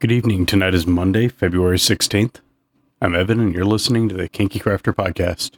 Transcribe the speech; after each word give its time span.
Good 0.00 0.12
evening. 0.12 0.46
Tonight 0.46 0.72
is 0.72 0.86
Monday, 0.86 1.28
February 1.28 1.76
16th. 1.76 2.36
I'm 3.02 3.14
Evan, 3.14 3.38
and 3.38 3.54
you're 3.54 3.66
listening 3.66 4.08
to 4.08 4.14
the 4.14 4.30
Kinky 4.30 4.58
Crafter 4.58 4.94
podcast. 4.94 5.56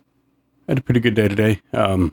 I 0.67 0.72
had 0.72 0.79
a 0.79 0.83
pretty 0.83 0.99
good 0.99 1.15
day 1.15 1.29
today. 1.29 1.61
Um, 1.72 2.12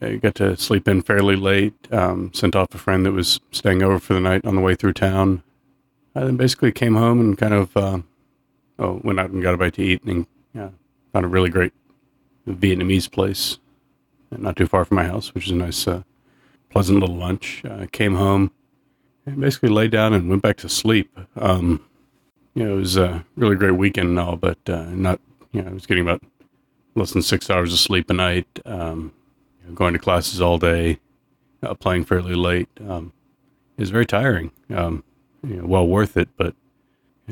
I 0.00 0.14
got 0.14 0.36
to 0.36 0.56
sleep 0.56 0.88
in 0.88 1.02
fairly 1.02 1.36
late, 1.36 1.74
um, 1.92 2.32
sent 2.32 2.56
off 2.56 2.74
a 2.74 2.78
friend 2.78 3.04
that 3.04 3.12
was 3.12 3.40
staying 3.52 3.82
over 3.82 3.98
for 3.98 4.14
the 4.14 4.20
night 4.20 4.46
on 4.46 4.56
the 4.56 4.62
way 4.62 4.74
through 4.74 4.94
town. 4.94 5.42
I 6.14 6.24
then 6.24 6.38
basically 6.38 6.72
came 6.72 6.94
home 6.94 7.20
and 7.20 7.36
kind 7.36 7.52
of 7.52 7.76
uh, 7.76 7.98
oh, 8.78 9.02
went 9.04 9.20
out 9.20 9.28
and 9.28 9.42
got 9.42 9.52
a 9.52 9.58
bite 9.58 9.74
to 9.74 9.82
eat 9.82 10.02
and 10.04 10.26
yeah, 10.54 10.70
found 11.12 11.26
a 11.26 11.28
really 11.28 11.50
great 11.50 11.74
Vietnamese 12.48 13.12
place 13.12 13.58
not 14.30 14.56
too 14.56 14.66
far 14.66 14.86
from 14.86 14.94
my 14.94 15.04
house, 15.04 15.34
which 15.34 15.44
is 15.44 15.52
a 15.52 15.56
nice, 15.56 15.86
uh, 15.86 16.04
pleasant 16.70 17.00
little 17.00 17.16
lunch. 17.16 17.62
Uh, 17.66 17.84
came 17.92 18.14
home 18.14 18.50
basically 19.32 19.70
laid 19.70 19.90
down 19.90 20.12
and 20.12 20.28
went 20.28 20.42
back 20.42 20.56
to 20.58 20.68
sleep. 20.68 21.18
Um, 21.36 21.84
you 22.54 22.64
know, 22.64 22.74
it 22.74 22.78
was 22.78 22.96
a 22.96 23.24
really 23.36 23.56
great 23.56 23.72
weekend 23.72 24.10
and 24.10 24.18
all, 24.18 24.36
but 24.36 24.58
uh, 24.68 24.84
not, 24.90 25.20
you 25.52 25.62
know, 25.62 25.70
I 25.70 25.74
was 25.74 25.86
getting 25.86 26.04
about 26.04 26.22
less 26.94 27.12
than 27.12 27.22
six 27.22 27.50
hours 27.50 27.72
of 27.72 27.78
sleep 27.78 28.08
a 28.10 28.14
night, 28.14 28.46
um, 28.64 29.12
you 29.62 29.68
know, 29.68 29.74
going 29.74 29.92
to 29.94 29.98
classes 29.98 30.40
all 30.40 30.58
day, 30.58 31.00
uh, 31.62 31.74
playing 31.74 32.04
fairly 32.04 32.34
late. 32.34 32.68
Um, 32.86 33.12
it 33.76 33.82
was 33.82 33.90
very 33.90 34.06
tiring. 34.06 34.52
Um, 34.70 35.02
you 35.42 35.56
know, 35.56 35.66
well 35.66 35.86
worth 35.86 36.16
it, 36.16 36.28
but 36.36 36.54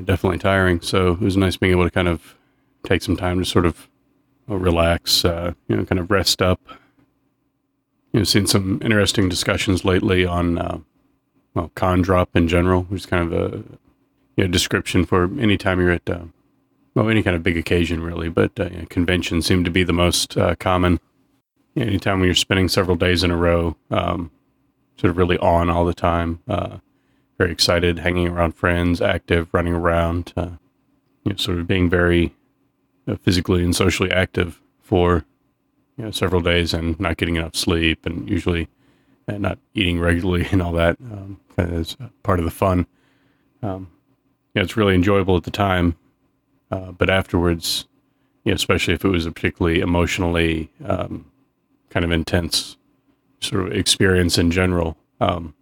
definitely 0.05 0.39
tiring. 0.39 0.81
So 0.81 1.13
it 1.13 1.21
was 1.21 1.37
nice 1.37 1.57
being 1.57 1.73
able 1.73 1.85
to 1.85 1.91
kind 1.91 2.09
of 2.09 2.37
take 2.85 3.03
some 3.03 3.17
time 3.17 3.39
to 3.39 3.45
sort 3.45 3.67
of 3.67 3.89
uh, 4.51 4.57
relax, 4.57 5.25
uh, 5.25 5.53
you 5.69 5.77
know, 5.77 5.85
kind 5.85 6.01
of 6.01 6.11
rest 6.11 6.43
up. 6.43 6.61
You 8.13 8.21
know, 8.21 8.25
seen 8.25 8.47
some 8.47 8.81
interesting 8.83 9.29
discussions 9.29 9.85
lately 9.85 10.27
on 10.27 10.59
uh, 10.59 10.79
well, 11.55 11.71
con 11.75 12.03
drop 12.03 12.35
in 12.35 12.49
general, 12.49 12.83
which 12.85 13.03
is 13.03 13.07
kind 13.07 13.33
of 13.33 13.33
a 13.33 13.57
you 14.37 14.45
know, 14.45 14.47
description 14.47 15.05
for 15.05 15.25
any 15.39 15.57
time 15.57 15.81
you're 15.81 15.91
at, 15.91 16.09
uh, 16.09 16.25
well, 16.95 17.09
any 17.09 17.23
kind 17.23 17.37
of 17.37 17.43
big 17.43 17.57
occasion, 17.57 18.03
really. 18.03 18.29
But 18.29 18.59
uh, 18.59 18.65
you 18.71 18.79
know, 18.79 18.87
conventions 18.87 19.47
seem 19.47 19.65
to 19.65 19.71
be 19.71 19.85
the 19.85 19.93
most 19.93 20.37
uh, 20.37 20.55
common. 20.57 21.01
You 21.75 21.85
know, 21.85 21.91
anytime 21.91 22.21
when 22.21 22.27
you're 22.27 22.35
spending 22.35 22.69
several 22.69 22.97
days 22.97 23.23
in 23.23 23.31
a 23.31 23.37
row, 23.37 23.77
um, 23.91 24.31
sort 24.97 25.11
of 25.11 25.17
really 25.17 25.39
on 25.39 25.71
all 25.71 25.85
the 25.85 25.95
time, 25.95 26.41
uh, 26.49 26.79
very 27.39 27.53
excited, 27.53 27.99
hanging 27.99 28.29
around 28.29 28.53
friends, 28.53 29.01
active, 29.01 29.49
running 29.53 29.75
around, 29.75 30.33
uh, 30.37 30.51
you 31.25 31.33
know, 31.33 31.37
sort 31.37 31.59
of 31.59 31.67
being 31.67 31.89
very 31.89 32.35
uh, 33.09 33.17
physically 33.17 33.65
and 33.65 33.75
socially 33.75 34.11
active 34.11 34.61
for 34.81 35.25
you 35.97 36.05
know 36.05 36.11
several 36.11 36.41
days 36.41 36.73
and 36.73 36.99
not 36.99 37.17
getting 37.17 37.37
enough 37.37 37.57
sleep 37.57 38.07
and 38.07 38.29
usually 38.29 38.69
and 39.33 39.43
not 39.43 39.59
eating 39.75 39.99
regularly 39.99 40.47
and 40.53 40.63
all 40.63 40.73
that 40.73 40.97
um, 41.01 41.41
as 41.57 41.97
part 42.23 42.39
of 42.39 42.45
the 42.45 42.51
fun. 42.51 42.87
Um, 43.63 43.91
you 44.55 44.61
know, 44.61 44.65
it's 44.65 44.77
really 44.77 44.95
enjoyable 44.95 45.37
at 45.37 45.45
the 45.45 45.51
time, 45.51 45.97
uh, 46.71 46.93
but 46.93 47.09
afterwards, 47.09 47.87
you 48.45 48.51
know, 48.51 48.57
especially 48.57 48.95
if 48.95 49.05
it 49.05 49.09
was 49.09 49.25
a 49.25 49.33
particularly 49.33 49.81
emotionally 49.81 50.71
um, 50.85 51.31
kind 51.91 52.05
of 52.05 52.13
intense 52.13 52.77
sort 53.41 53.67
of 53.67 53.73
experience 53.73 54.39
in 54.39 54.51
general, 54.51 54.97
um, 55.21 55.55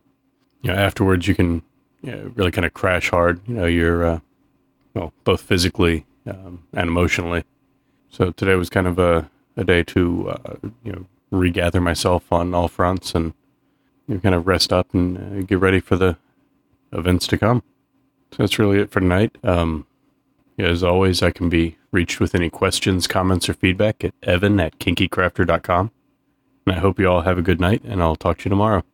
you 0.63 0.71
know, 0.71 0.77
afterwards 0.77 1.29
you 1.29 1.35
can 1.35 1.63
you 2.03 2.13
know, 2.13 2.33
really 2.35 2.51
kind 2.51 2.65
of 2.65 2.75
crash 2.75 3.11
hard. 3.11 3.41
You 3.47 3.55
know, 3.55 3.67
you're 3.67 4.05
uh, 4.05 4.21
well 4.95 5.13
both 5.25 5.43
physically 5.43 6.07
um, 6.27 6.65
and 6.73 6.89
emotionally. 6.89 7.45
So 8.11 8.33
today 8.33 8.55
was 8.55 8.71
kind 8.71 8.87
of 8.87 8.99
a, 8.99 9.31
a 9.57 9.65
day 9.65 9.83
to 9.85 10.31
uh, 10.31 10.57
you 10.83 10.93
know 10.93 11.07
regather 11.31 11.81
myself 11.81 12.33
on 12.33 12.55
all 12.55 12.69
fronts 12.69 13.15
and 13.15 13.35
you 14.11 14.19
kind 14.21 14.35
of 14.35 14.47
rest 14.47 14.73
up 14.73 14.93
and 14.93 15.17
uh, 15.17 15.43
get 15.47 15.59
ready 15.59 15.81
for 15.81 15.97
the 15.97 16.17
events 16.93 17.27
to 17.29 17.39
come. 17.39 17.63
So 18.33 18.43
that's 18.43 18.59
really 18.59 18.81
it 18.81 18.91
for 18.91 19.01
tonight. 19.01 19.37
Um, 19.43 19.87
yeah, 20.57 20.67
as 20.67 20.83
always, 20.83 21.23
I 21.23 21.31
can 21.31 21.49
be 21.49 21.77
reached 21.93 22.21
with 22.21 22.35
any 22.35 22.51
questions, 22.51 23.07
comments, 23.07 23.49
or 23.49 23.55
feedback 23.55 24.05
at 24.05 24.15
evan 24.23 24.61
at 24.61 24.79
kinkycrafter.com. 24.79 25.91
And 26.67 26.77
I 26.77 26.79
hope 26.79 26.99
you 26.99 27.09
all 27.09 27.23
have 27.23 27.39
a 27.39 27.43
good 27.43 27.61
night, 27.61 27.83
and 27.85 28.03
I'll 28.03 28.17
talk 28.17 28.39
to 28.39 28.45
you 28.45 28.51
tomorrow. 28.51 28.85